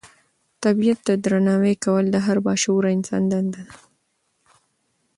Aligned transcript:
طبیعت 0.63 0.99
ته 1.05 1.13
درناوی 1.23 1.75
کول 1.83 2.05
د 2.11 2.15
هر 2.25 2.37
با 2.45 2.53
شعوره 2.63 2.89
انسان 2.97 3.23
دنده 3.31 3.61
ده. 3.67 3.73